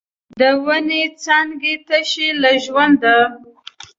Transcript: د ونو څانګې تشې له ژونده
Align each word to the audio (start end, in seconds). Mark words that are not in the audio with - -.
د 0.39 0.41
ونو 0.65 1.01
څانګې 1.23 1.73
تشې 1.87 2.27
له 2.41 2.51
ژونده 2.63 3.15